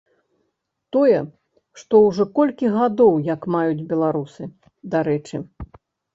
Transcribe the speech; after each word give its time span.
Тое, 0.95 1.19
што 1.81 1.99
ўжо 2.05 2.25
колькі 2.39 2.73
гадоў 2.77 3.13
як 3.29 3.41
маюць 3.59 3.87
беларусы, 3.93 4.43
дарэчы. 4.97 5.37